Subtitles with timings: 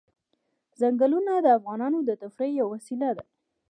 [0.79, 3.23] ځنګلونه د افغانانو د تفریح یوه وسیله ده.